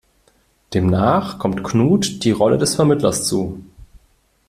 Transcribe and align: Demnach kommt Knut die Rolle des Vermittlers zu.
Demnach 0.73 1.37
kommt 1.37 1.63
Knut 1.63 2.23
die 2.23 2.31
Rolle 2.31 2.57
des 2.57 2.73
Vermittlers 2.73 3.23
zu. 3.27 3.63